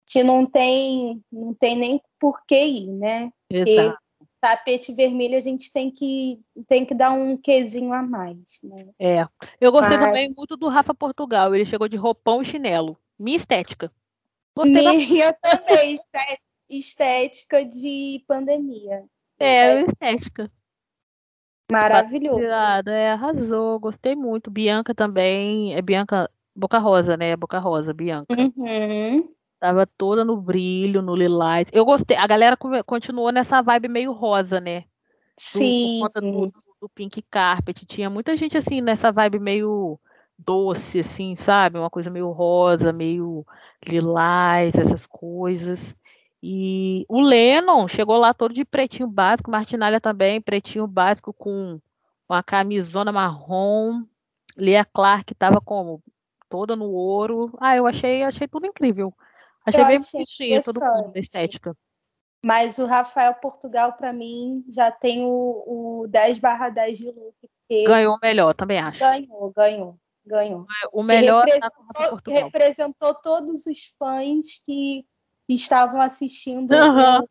se 0.06 0.24
não 0.24 0.46
tem, 0.46 1.24
não 1.32 1.54
tem 1.54 1.76
nem 1.76 2.02
por 2.20 2.42
que 2.46 2.56
ir, 2.56 2.88
né? 2.88 3.32
Exato. 3.50 3.92
Porque 3.92 4.10
tapete 4.42 4.94
vermelho 4.94 5.38
a 5.38 5.42
gente 5.42 5.72
tem 5.72 5.92
que 5.92 6.42
tem 6.68 6.86
que 6.86 6.96
dar 6.96 7.12
um 7.12 7.36
quezinho 7.36 7.92
a 7.92 8.02
mais, 8.02 8.62
né? 8.64 8.88
É. 8.98 9.28
Eu 9.60 9.72
gostei 9.72 9.98
Mas... 9.98 10.06
também 10.06 10.34
muito 10.36 10.56
do 10.56 10.70
Rafa 10.70 10.94
Portugal. 10.94 11.54
Ele 11.54 11.66
chegou 11.66 11.88
de 11.88 11.98
roupão 11.98 12.42
e 12.42 12.46
chinelo. 12.46 12.98
Minha 13.18 13.38
estética. 13.38 13.92
Minha 14.58 15.34
também, 15.42 15.98
estética 16.70 17.66
de 17.66 18.24
pandemia. 18.28 19.04
É, 19.40 19.76
estética. 19.76 19.92
estética. 19.92 20.52
Maravilhoso. 21.72 22.42
É, 22.88 23.12
arrasou, 23.12 23.80
gostei 23.80 24.16
muito. 24.16 24.50
Bianca 24.50 24.94
também, 24.94 25.74
é 25.74 25.82
Bianca 25.82 26.30
Boca 26.56 26.78
Rosa, 26.80 27.16
né? 27.16 27.36
Boca 27.36 27.60
Rosa, 27.60 27.94
Bianca. 27.94 28.34
Uhum. 28.38 29.30
Tava 29.60 29.86
toda 29.86 30.24
no 30.24 30.38
brilho, 30.38 31.02
no 31.02 31.16
lilás. 31.16 31.70
Eu 31.72 31.86
gostei. 31.86 32.18
A 32.18 32.26
galera 32.26 32.58
continuou 32.86 33.32
nessa 33.32 33.62
vibe 33.62 33.90
meio 33.90 34.12
rosa, 34.14 34.60
né? 34.60 34.86
Sim. 35.38 36.00
por 36.00 36.08
conta 36.08 36.22
do, 36.22 36.54
do, 36.82 36.90
Pink 36.90 37.22
Carpet. 37.24 37.86
Tinha 37.86 38.10
muita 38.10 38.36
gente 38.36 38.58
assim 38.58 38.82
nessa 38.82 39.12
vibe 39.12 39.40
meio 39.40 40.00
doce, 40.38 41.00
assim, 41.00 41.36
sabe? 41.36 41.78
Uma 41.78 41.90
coisa 41.90 42.10
meio 42.10 42.32
rosa, 42.32 42.94
meio 42.94 43.46
lilás, 43.86 44.76
essas 44.76 45.06
coisas. 45.06 45.96
E 46.42 47.06
o 47.10 47.20
Lennon 47.20 47.88
chegou 47.88 48.18
lá 48.18 48.34
todo 48.34 48.54
de 48.54 48.64
pretinho 48.64 49.08
básico, 49.08 49.52
Martinalha 49.52 50.00
também, 50.00 50.42
pretinho 50.42 50.88
básico 50.88 51.34
com 51.34 51.80
uma 52.28 52.42
camisona 52.42 53.12
marrom. 53.12 54.02
Lia 54.58 54.86
Clark 54.86 55.34
estava 55.34 55.60
como 55.60 56.02
toda 56.48 56.76
no 56.76 56.90
ouro. 56.92 57.52
Ah, 57.60 57.76
eu 57.76 57.86
achei, 57.86 58.24
achei 58.24 58.48
tudo 58.48 58.66
incrível. 58.66 59.14
Achei 59.66 59.82
eu 59.82 59.88
bem 59.88 60.00
bonitinho 60.00 60.64
todo 60.64 60.80
mundo 60.82 61.18
estética. 61.18 61.76
Mas 62.42 62.80
o 62.80 62.86
Rafael 62.86 63.34
Portugal, 63.36 63.94
para 63.94 64.14
mim, 64.14 64.64
já 64.70 64.90
tem 64.90 65.26
o, 65.26 66.04
o 66.04 66.08
10 66.08 66.40
barra 66.40 66.70
10 66.70 66.98
de 66.98 67.12
look. 67.12 67.36
Ganhou 67.86 68.16
o 68.16 68.20
melhor, 68.22 68.54
também 68.54 68.80
acho. 68.80 69.00
Ganhou, 69.00 69.52
ganhou, 69.52 70.00
ganhou. 70.26 70.66
O 70.94 71.04
melhor 71.04 71.44
representou, 71.44 72.34
representou 72.34 73.14
todos 73.14 73.66
os 73.66 73.94
fãs 74.00 74.62
que 74.66 75.06
estavam 75.56 76.02
assistindo. 76.02 76.72
Uhum. 76.72 77.28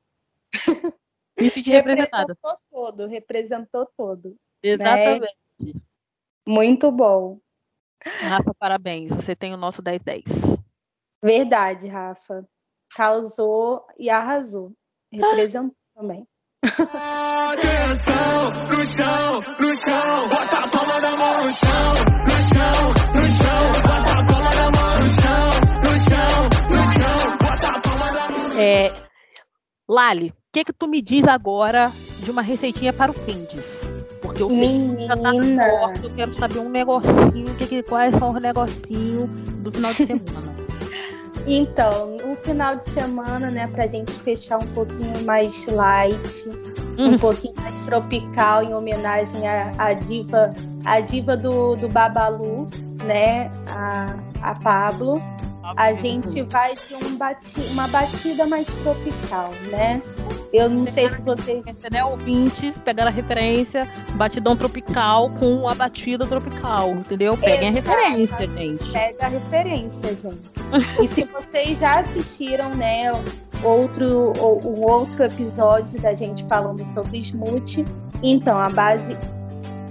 Me 1.41 1.51
senti 1.51 1.71
representada. 1.71 2.35
Representou 2.35 2.59
todo, 2.71 3.07
representou 3.07 3.91
todo. 3.97 4.37
Exatamente. 4.63 5.21
Né? 5.61 5.73
Muito 6.47 6.91
bom. 6.91 7.39
Rafa, 8.29 8.55
parabéns. 8.55 9.11
Você 9.11 9.37
tem 9.37 9.55
o 9.55 9.57
nosso 9.57 9.83
1010. 9.83 10.25
Verdade, 11.23 11.89
Rafa. 11.89 12.49
Causou 12.95 13.87
e 13.99 14.09
arrasou. 14.09 14.73
Representou 15.13 15.77
também. 15.95 16.27
Lali, 29.89 30.29
o 30.29 30.35
que 30.53 30.65
que 30.65 30.73
tu 30.73 30.87
me 30.87 31.01
diz 31.01 31.27
agora 31.27 31.91
de 32.23 32.31
uma 32.31 32.43
receitinha 32.43 32.93
para 32.93 33.11
o 33.11 33.15
Findes? 33.15 33.91
Porque 34.21 34.43
o 34.43 34.51
Findes 34.51 35.07
já 35.07 35.17
tá 35.17 35.31
forte, 35.33 36.05
eu 36.05 36.15
quero 36.15 36.39
saber 36.39 36.59
um 36.59 36.69
negocinho, 36.69 37.55
que, 37.57 37.67
que, 37.67 37.83
quais 37.83 38.15
são 38.17 38.33
os 38.33 38.43
negocinhos 38.43 39.31
do 39.63 39.73
final 39.73 39.91
de 39.91 40.07
semana. 40.07 40.59
Então, 41.51 42.19
no 42.19 42.37
final 42.37 42.77
de 42.77 42.85
semana, 42.85 43.51
né, 43.51 43.67
pra 43.69 43.87
gente 43.87 44.13
fechar 44.13 44.63
um 44.63 44.67
pouquinho 44.75 45.25
mais 45.25 45.67
light, 45.67 46.47
uhum. 46.99 47.15
um 47.15 47.19
pouquinho 47.19 47.55
mais 47.57 47.87
tropical, 47.87 48.65
em 48.65 48.75
homenagem 48.75 49.49
à, 49.49 49.73
à 49.79 49.95
diva, 49.95 50.55
à 50.85 51.01
diva 51.01 51.39
do, 51.39 51.75
do 51.77 51.89
Babalu, 51.89 52.69
né, 53.03 53.51
a, 53.71 54.15
a 54.43 54.55
Pablo 54.57 55.23
a 55.77 55.93
gente 55.93 56.43
vai 56.43 56.75
de 56.75 56.95
um 56.95 57.17
bati 57.17 57.61
uma 57.61 57.89
batida 57.89 58.47
mais 58.47 58.77
tropical, 58.79 59.53
né? 59.71 60.03
Eu 60.53 60.69
não 60.71 60.87
sei 60.87 61.09
se 61.11 61.23
vocês. 61.23 61.67
Né, 61.91 62.05
ouvintes 62.05 62.79
pegaram 62.79 63.11
a 63.11 63.13
referência 63.13 63.89
batidão 64.15 64.57
tropical 64.57 65.31
com 65.31 65.69
a 65.69 65.75
batida 65.75 66.27
tropical, 66.27 66.91
entendeu? 66.93 67.37
Peguem 67.37 67.77
Exato. 67.77 67.91
a 67.91 68.07
referência, 68.07 68.47
gente. 68.47 68.93
Pega 68.93 69.27
a 69.27 69.29
referência, 69.29 70.15
gente. 70.15 70.61
e 71.03 71.09
se 71.09 71.25
vocês 71.33 71.79
já 71.79 72.01
assistiram, 72.01 72.71
né, 72.71 73.13
outro, 73.63 74.33
um 74.65 74.83
outro 74.83 75.23
episódio 75.25 76.01
da 76.01 76.15
gente 76.15 76.45
falando 76.45 76.85
sobre 76.87 77.19
smoothie, 77.19 77.85
então 78.23 78.57
a 78.57 78.69
base 78.69 79.17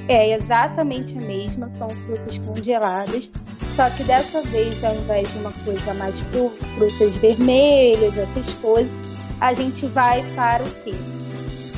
é 0.07 0.33
exatamente 0.33 1.17
a 1.17 1.21
mesma, 1.21 1.69
são 1.69 1.89
frutas 1.89 2.37
congeladas, 2.37 3.31
só 3.73 3.89
que 3.89 4.03
dessa 4.03 4.41
vez, 4.41 4.83
ao 4.83 4.95
invés 4.95 5.31
de 5.31 5.37
uma 5.39 5.51
coisa 5.63 5.93
mais 5.93 6.19
frutas 6.19 7.17
vermelhas, 7.17 8.17
essas 8.17 8.53
coisas, 8.53 8.97
a 9.39 9.53
gente 9.53 9.85
vai 9.87 10.23
para 10.35 10.63
o 10.63 10.69
quê? 10.81 10.93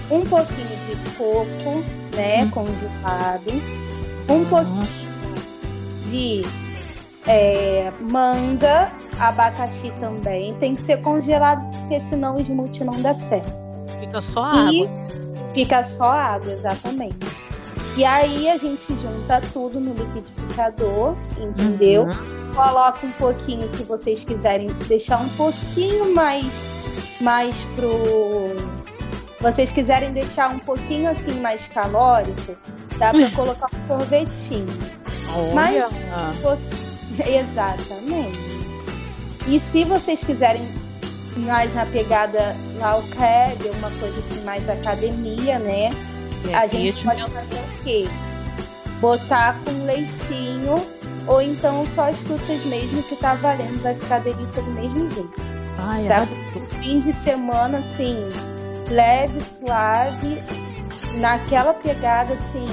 Um 0.10 0.22
pouquinho 0.22 0.68
de 0.68 1.18
coco, 1.18 1.84
né, 2.16 2.46
hum. 2.46 2.52
congelado, 2.52 3.52
um 4.30 4.46
pouquinho 4.46 4.88
de 6.10 6.44
é, 7.28 7.92
manga, 8.00 8.92
abacaxi 9.20 9.92
também. 10.00 10.54
Tem 10.56 10.76
que 10.76 10.82
ser 10.82 11.02
congelado, 11.02 11.70
porque 11.78 12.00
senão 12.00 12.38
o 12.38 12.40
smoothie 12.40 12.84
não 12.84 13.02
dá 13.02 13.14
certo. 13.14 13.52
Fica 14.00 14.22
só 14.22 14.44
água. 14.46 14.90
Fica 15.54 15.84
só 15.84 16.12
água, 16.12 16.54
exatamente. 16.54 17.46
E 17.98 18.06
aí 18.06 18.50
a 18.50 18.58
gente 18.58 18.94
junta 18.96 19.42
tudo 19.54 19.80
no 19.80 19.94
liquidificador, 19.94 21.16
entendeu? 21.38 22.04
Uhum. 22.04 22.54
Coloca 22.54 23.06
um 23.06 23.12
pouquinho, 23.14 23.70
se 23.70 23.84
vocês 23.84 24.24
quiserem 24.24 24.68
deixar 24.88 25.20
um 25.22 25.30
pouquinho 25.30 26.14
mais, 26.14 26.64
mais 27.22 27.64
pro. 27.76 28.56
Vocês 29.42 29.72
quiserem 29.72 30.12
deixar 30.12 30.50
um 30.50 30.60
pouquinho 30.60 31.10
assim 31.10 31.40
mais 31.40 31.68
calórico, 31.68 32.56
dá 32.98 33.12
para 33.12 33.32
colocar 33.36 33.70
um 33.74 33.88
sorvetinho. 33.88 34.68
Olha. 35.34 35.54
Mas 35.54 36.06
você... 36.42 36.74
exatamente. 37.28 38.40
E 39.48 39.60
se 39.60 39.84
vocês 39.84 40.24
quiserem 40.24 40.70
mais 41.38 41.74
na 41.74 41.86
pegada 41.86 42.56
lá 42.78 42.98
o 42.98 43.04
uma 43.78 43.92
coisa 44.00 44.20
assim 44.20 44.42
mais 44.44 44.68
academia, 44.68 45.60
né? 45.60 45.90
É, 46.48 46.56
a 46.56 46.68
gente 46.68 47.04
pode 47.04 47.22
fazer 47.22 47.56
o 47.56 47.84
quê? 47.84 48.08
Botar 49.02 49.60
com 49.64 49.86
leitinho 49.86 50.86
ou 51.28 51.42
então 51.42 51.86
só 51.88 52.10
as 52.10 52.22
frutas 52.22 52.66
mesmo 52.66 53.04
que 53.04 53.16
tá 53.16 53.36
valendo, 53.36 53.82
vai 53.82 53.96
ficar 53.96 54.20
delícia 54.20 54.62
do 54.62 54.72
mesmo 54.72 55.10
jeito. 55.10 55.34
Ai, 55.78 56.06
pra 56.06 56.26
fim 56.82 57.00
de 57.00 57.14
semana, 57.14 57.80
assim, 57.80 58.18
leve, 58.90 59.42
suave, 59.42 60.42
naquela 61.18 61.74
pegada 61.74 62.34
assim, 62.34 62.68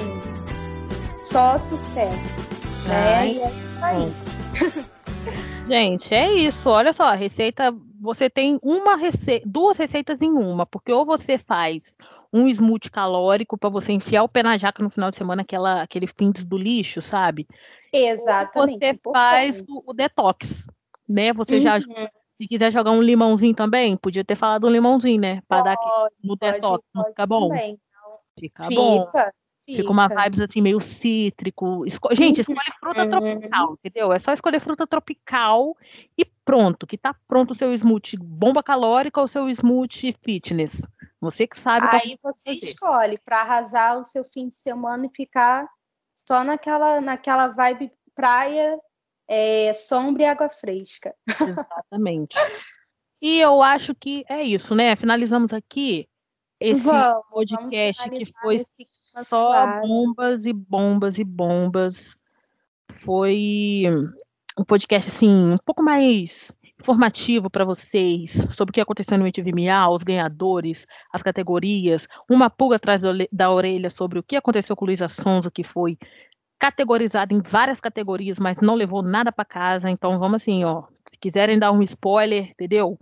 só 1.23 1.57
sucesso. 1.57 2.41
Né? 2.87 3.15
Ai, 3.17 3.31
E 3.31 3.41
é 3.41 3.51
isso 3.51 3.85
aí. 3.85 4.13
Gente, 5.67 6.13
é 6.13 6.33
isso. 6.33 6.69
Olha 6.69 6.93
só, 6.93 7.13
receita 7.13 7.73
você 7.99 8.29
tem 8.29 8.59
uma 8.61 8.95
rece... 8.95 9.41
duas 9.45 9.77
receitas 9.77 10.21
em 10.21 10.31
uma, 10.31 10.65
porque 10.65 10.91
ou 10.91 11.05
você 11.05 11.37
faz 11.37 11.95
um 12.31 12.47
smoothie 12.47 12.91
calórico 12.91 13.57
para 13.57 13.69
você 13.69 13.91
enfiar 13.91 14.23
o 14.23 14.29
pé 14.29 14.43
na 14.43 14.57
jaca 14.57 14.83
no 14.83 14.89
final 14.89 15.09
de 15.09 15.17
semana, 15.17 15.41
aquela, 15.41 15.81
aquele 15.81 16.07
fim 16.07 16.31
do 16.45 16.57
lixo, 16.57 17.01
sabe? 17.01 17.47
Exatamente. 17.91 18.85
Ou 18.85 18.93
você 18.93 18.99
faz 19.11 19.61
o, 19.67 19.83
o, 19.87 19.93
detox, 19.93 20.67
né? 21.07 21.33
Você 21.33 21.55
uhum. 21.55 21.61
já 21.61 21.79
Se 21.79 22.47
quiser 22.47 22.71
jogar 22.71 22.91
um 22.91 23.01
limãozinho 23.01 23.55
também, 23.55 23.97
podia 23.97 24.23
ter 24.23 24.35
falado 24.35 24.67
um 24.67 24.71
limãozinho, 24.71 25.19
né? 25.19 25.41
Pode, 25.47 25.63
dar 25.63 25.73
aqui 25.73 26.15
no 26.23 26.35
detox, 26.35 26.83
não 26.93 27.05
fica 27.05 27.25
bom? 27.25 27.49
Também, 27.49 27.71
então. 27.71 28.19
Fica, 28.39 28.63
fica 28.63 28.75
bom. 28.75 29.05
Fica. 29.05 29.33
Fica 29.69 29.91
uma 29.91 30.07
vibes 30.07 30.39
assim, 30.39 30.61
meio 30.61 30.79
cítrico. 30.79 31.85
Esco... 31.85 32.15
Gente, 32.15 32.39
escolhe 32.39 32.57
fruta 32.79 33.03
uhum. 33.03 33.09
tropical, 33.09 33.73
entendeu? 33.73 34.13
É 34.13 34.19
só 34.19 34.31
escolher 34.31 34.61
fruta 34.61 34.87
tropical 34.87 35.75
e 36.17 36.23
pronto, 36.47 36.87
que 36.87 36.97
tá 36.97 37.13
pronto 37.27 37.51
o 37.51 37.55
seu 37.55 37.73
smoothie 37.73 38.17
bomba 38.17 38.63
calórica 38.63 39.19
ou 39.19 39.25
o 39.25 39.27
seu 39.27 39.49
smoothie 39.49 40.15
fitness. 40.23 40.81
Você 41.19 41.45
que 41.45 41.59
sabe. 41.59 41.87
Aí 41.91 42.17
você 42.23 42.55
fazer. 42.55 42.65
escolhe 42.65 43.17
para 43.25 43.41
arrasar 43.41 43.99
o 43.99 44.05
seu 44.05 44.23
fim 44.23 44.47
de 44.47 44.55
semana 44.55 45.05
e 45.05 45.15
ficar 45.15 45.67
só 46.15 46.45
naquela, 46.45 47.01
naquela 47.01 47.49
vibe 47.49 47.91
praia, 48.15 48.79
é, 49.27 49.73
sombra 49.73 50.23
e 50.23 50.25
água 50.25 50.49
fresca. 50.49 51.13
Exatamente. 51.27 52.37
e 53.21 53.41
eu 53.41 53.61
acho 53.61 53.93
que 53.93 54.23
é 54.29 54.41
isso, 54.41 54.73
né? 54.73 54.95
Finalizamos 54.95 55.51
aqui 55.51 56.07
esse 56.59 56.81
vamos, 56.81 57.27
podcast 57.29 58.09
vamos 58.09 58.17
que 58.17 58.33
foi 58.41 58.57
só 59.25 59.81
bombas 59.81 60.45
e 60.45 60.53
bombas 60.53 61.19
e 61.19 61.23
bombas. 61.25 62.15
Foi 63.03 63.83
um 64.57 64.63
podcast 64.63 65.09
assim, 65.09 65.53
um 65.53 65.57
pouco 65.57 65.83
mais 65.83 66.51
informativo 66.79 67.49
para 67.49 67.65
vocês 67.65 68.31
sobre 68.51 68.71
o 68.71 68.73
que 68.73 68.81
aconteceu 68.81 69.17
no 69.17 69.25
MTV 69.25 69.51
Miau, 69.51 69.95
os 69.95 70.03
ganhadores, 70.03 70.85
as 71.11 71.23
categorias, 71.23 72.07
uma 72.29 72.49
pulga 72.49 72.75
atrás 72.75 73.01
da 73.31 73.51
orelha 73.51 73.89
sobre 73.89 74.19
o 74.19 74.23
que 74.23 74.35
aconteceu 74.35 74.75
com 74.75 74.85
Luísa 74.85 75.07
Sonza, 75.07 75.51
que 75.51 75.63
foi 75.63 75.97
categorizada 76.59 77.33
em 77.33 77.41
várias 77.41 77.79
categorias, 77.79 78.39
mas 78.39 78.57
não 78.57 78.75
levou 78.75 79.01
nada 79.01 79.31
para 79.31 79.45
casa. 79.45 79.89
Então 79.89 80.19
vamos 80.19 80.41
assim, 80.41 80.63
ó, 80.63 80.83
se 81.07 81.17
quiserem 81.17 81.59
dar 81.59 81.71
um 81.71 81.83
spoiler, 81.83 82.49
entendeu? 82.49 82.99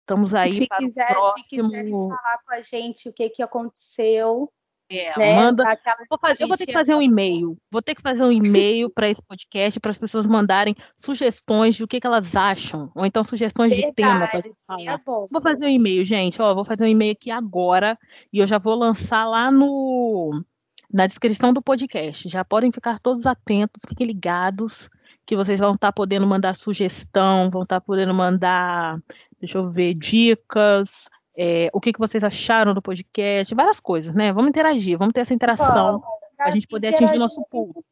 Estamos 0.00 0.34
aí 0.34 0.52
se 0.52 0.66
para 0.66 0.78
quiser, 0.78 1.10
o 1.10 1.12
próximo... 1.12 1.38
Se 1.38 1.48
quiserem 1.48 1.90
falar 1.90 2.38
com 2.46 2.54
a 2.54 2.60
gente 2.62 3.08
o 3.08 3.12
que, 3.12 3.28
que 3.28 3.42
aconteceu, 3.42 4.50
é, 4.90 5.18
né? 5.18 5.34
manda. 5.34 5.64
Vou 6.08 6.18
fazer, 6.18 6.44
eu 6.44 6.48
vou 6.48 6.56
ter 6.56 6.66
que 6.66 6.72
fazer 6.72 6.94
um 6.94 7.02
e-mail. 7.02 7.56
Vou 7.70 7.82
ter 7.82 7.94
que 7.94 8.02
fazer 8.02 8.22
um 8.22 8.32
e-mail 8.32 8.88
para 8.90 9.08
esse 9.08 9.22
podcast 9.22 9.78
para 9.80 9.90
as 9.90 9.98
pessoas 9.98 10.26
mandarem 10.26 10.74
sugestões 10.98 11.74
de 11.74 11.84
o 11.84 11.88
que, 11.88 12.00
que 12.00 12.06
elas 12.06 12.34
acham, 12.34 12.90
ou 12.94 13.04
então 13.04 13.22
sugestões 13.24 13.70
Verdade, 13.70 13.88
de 13.88 13.94
tema 13.94 14.26
para 14.26 14.42
falar. 14.66 15.00
Bom. 15.04 15.28
Vou 15.30 15.42
fazer 15.42 15.64
um 15.64 15.68
e-mail, 15.68 16.04
gente. 16.04 16.40
Ó, 16.40 16.54
vou 16.54 16.64
fazer 16.64 16.84
um 16.84 16.88
e-mail 16.88 17.12
aqui 17.12 17.30
agora 17.30 17.98
e 18.32 18.38
eu 18.38 18.46
já 18.46 18.58
vou 18.58 18.74
lançar 18.74 19.24
lá 19.26 19.50
no 19.50 20.42
na 20.90 21.06
descrição 21.06 21.52
do 21.52 21.60
podcast. 21.60 22.28
Já 22.28 22.44
podem 22.44 22.72
ficar 22.72 22.98
todos 22.98 23.26
atentos, 23.26 23.82
fiquem 23.86 24.06
ligados 24.06 24.88
que 25.26 25.36
vocês 25.36 25.60
vão 25.60 25.74
estar 25.74 25.88
tá 25.88 25.92
podendo 25.92 26.26
mandar 26.26 26.54
sugestão, 26.54 27.50
vão 27.50 27.62
estar 27.62 27.80
tá 27.80 27.84
podendo 27.86 28.14
mandar 28.14 28.98
deixa 29.40 29.58
eu 29.58 29.70
ver, 29.70 29.94
dicas, 29.94 31.08
é, 31.40 31.70
o 31.72 31.80
que, 31.80 31.92
que 31.92 32.00
vocês 32.00 32.24
acharam 32.24 32.74
do 32.74 32.82
podcast, 32.82 33.54
várias 33.54 33.78
coisas, 33.78 34.12
né? 34.12 34.32
Vamos 34.32 34.48
interagir, 34.48 34.98
vamos 34.98 35.12
ter 35.12 35.20
essa 35.20 35.32
interação 35.32 36.02
para 36.36 36.46
a 36.46 36.50
gente 36.50 36.66
poder 36.66 36.88
atingir 36.88 37.16
nosso 37.16 37.40
público. 37.48 37.84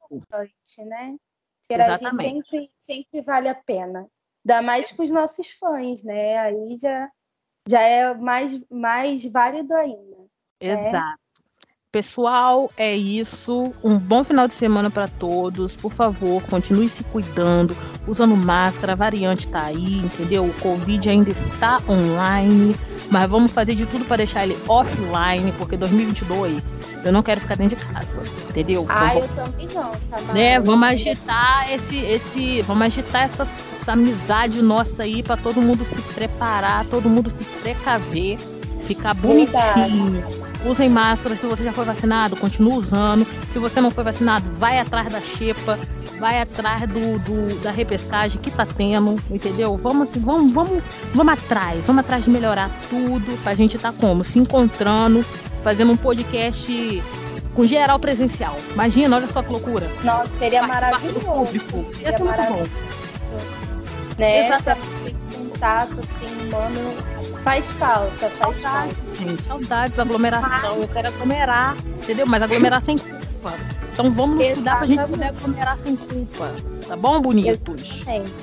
Né? 0.85 1.17
Interagir 1.65 2.13
sempre, 2.13 2.69
sempre 2.81 3.23
vale 3.23 3.49
a 3.49 3.55
pena. 3.55 4.09
Ainda 4.45 4.63
mais 4.63 4.91
com 4.91 5.05
os 5.05 5.13
nossos 5.13 5.53
fãs, 5.53 6.03
né? 6.03 6.39
Aí 6.39 6.77
já, 6.77 7.09
já 7.69 7.81
é 7.83 8.15
mais, 8.15 8.65
mais 8.69 9.25
válido 9.25 9.73
ainda. 9.75 10.17
Né? 10.61 11.17
Pessoal, 11.97 12.71
é 12.77 12.95
isso. 12.95 13.73
Um 13.83 13.99
bom 13.99 14.23
final 14.23 14.47
de 14.47 14.53
semana 14.53 14.91
para 14.91 15.09
todos. 15.09 15.75
Por 15.75 15.91
favor, 15.91 16.43
continue 16.43 16.91
se 16.91 17.03
cuidando, 17.05 17.75
usando 18.07 18.37
máscara. 18.37 18.93
A 18.93 18.95
variante 18.95 19.49
tá 19.49 19.65
aí, 19.65 20.01
entendeu? 20.01 20.45
O 20.45 20.53
Covid 20.61 21.09
ainda 21.09 21.31
está 21.31 21.81
online, 21.89 22.77
mas 23.11 23.31
vamos 23.31 23.51
fazer 23.51 23.75
de 23.75 23.87
tudo 23.87 24.05
para 24.05 24.19
deixar 24.19 24.45
ele 24.45 24.59
offline, 24.69 25.51
porque 25.53 25.75
2022 25.75 26.75
eu 27.03 27.11
não 27.11 27.23
quero 27.23 27.41
ficar 27.41 27.57
dentro 27.57 27.79
de 27.79 27.87
casa, 27.87 28.23
entendeu? 28.47 28.85
Ah, 28.91 29.15
então, 29.17 29.23
eu 29.23 29.29
também 29.29 29.69
não, 29.75 29.93
tá 30.11 30.21
né? 30.35 30.61
Vamos 30.61 30.87
agitar 30.87 31.73
esse, 31.73 31.97
esse, 31.97 32.61
vamos 32.61 32.83
agitar 32.83 33.23
essa, 33.23 33.49
essa 33.81 33.93
amizade 33.93 34.61
nossa 34.61 35.05
aí 35.05 35.23
para 35.23 35.39
todo 35.39 35.63
mundo 35.63 35.83
se 35.87 36.03
preparar, 36.15 36.85
todo 36.91 37.09
mundo 37.09 37.31
se 37.31 37.43
precaver, 37.63 38.37
ficar 38.85 39.15
bonitinho. 39.15 40.21
Verdade 40.21 40.46
usem 40.67 40.89
máscara. 40.89 41.37
Se 41.37 41.47
você 41.47 41.65
já 41.65 41.73
foi 41.73 41.85
vacinado, 41.85 42.37
continue 42.37 42.75
usando. 42.75 43.27
Se 43.53 43.59
você 43.59 43.81
não 43.81 43.91
foi 43.91 44.05
vacinado, 44.05 44.47
vai 44.55 44.79
atrás 44.79 45.09
da 45.13 45.21
xepa, 45.21 45.79
vai 46.19 46.41
atrás 46.41 46.83
do, 46.83 47.19
do 47.19 47.63
da 47.63 47.71
repescagem 47.71 48.41
que 48.41 48.51
tá 48.51 48.67
tendo, 48.67 49.17
entendeu? 49.31 49.77
Vamos, 49.77 50.09
vamos, 50.17 50.53
vamos, 50.53 50.85
vamos 51.15 51.33
atrás, 51.33 51.85
vamos 51.87 52.01
atrás 52.01 52.25
de 52.25 52.31
melhorar 52.31 52.71
tudo 52.89 53.43
pra 53.43 53.55
gente 53.55 53.79
tá 53.79 53.93
como? 53.93 54.25
Se 54.25 54.39
encontrando, 54.39 55.25
fazendo 55.63 55.93
um 55.93 55.97
podcast 55.97 57.03
com 57.55 57.67
geral 57.67 57.99
presencial. 57.99 58.57
Imagina, 58.73 59.17
olha 59.17 59.29
só 59.29 59.43
que 59.43 59.51
loucura. 59.51 59.91
Nossa, 60.05 60.29
seria 60.29 60.67
maravilhoso. 60.67 61.83
Seria 61.83 62.19
maravilhoso. 62.19 62.71
Né? 64.19 64.47
Exatamente. 64.47 65.27
contato, 65.35 66.01
assim, 66.01 66.49
humano 66.49 67.16
Faz 67.47 67.71
falta, 67.71 68.29
faz 68.29 68.61
falta. 68.61 68.97
Gente, 69.15 69.41
saudades, 69.43 69.97
aglomeração. 70.01 70.83
Eu 70.83 70.89
quero 70.89 71.07
aglomerar, 71.07 71.77
entendeu? 72.03 72.27
Mas 72.27 72.43
aglomerar 72.43 72.85
sem 72.85 72.99
culpa. 72.99 73.55
Então 73.93 74.11
vamos 74.11 74.37
nos 74.37 74.53
cuidar 74.55 74.79
pra 74.79 74.89
gente 74.89 75.07
poder 75.07 75.25
aglomerar 75.27 75.77
sem 75.79 75.95
culpa. 75.95 76.53
Tá 76.89 76.97
bom, 76.97 77.21
bonitos? 77.21 77.53
Exatamente. 77.53 78.37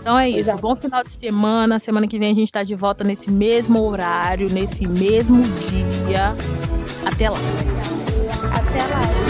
Então 0.00 0.18
é 0.18 0.30
isso. 0.30 0.38
Exato. 0.38 0.62
Bom 0.62 0.74
final 0.74 1.04
de 1.04 1.12
semana. 1.12 1.78
Semana 1.78 2.08
que 2.08 2.18
vem 2.18 2.32
a 2.32 2.34
gente 2.34 2.50
tá 2.50 2.64
de 2.64 2.74
volta 2.74 3.04
nesse 3.04 3.30
mesmo 3.30 3.82
horário, 3.82 4.48
nesse 4.48 4.88
mesmo 4.88 5.42
dia. 5.68 6.34
Até 7.04 7.28
lá. 7.28 7.36
Até 8.54 8.82
lá. 8.86 9.25